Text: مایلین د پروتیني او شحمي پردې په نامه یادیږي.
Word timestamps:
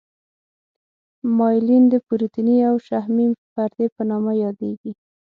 مایلین 1.37 1.83
د 1.89 1.95
پروتیني 2.07 2.57
او 2.69 2.75
شحمي 2.87 3.27
پردې 3.53 3.85
په 3.95 4.01
نامه 4.09 4.31
یادیږي. 4.43 4.91